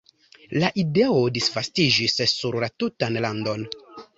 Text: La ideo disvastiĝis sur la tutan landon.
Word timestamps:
La 0.63 0.69
ideo 0.83 1.19
disvastiĝis 1.35 2.17
sur 2.39 2.59
la 2.65 2.71
tutan 2.85 3.21
landon. 3.27 3.71